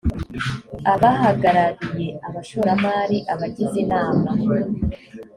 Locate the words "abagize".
3.33-3.75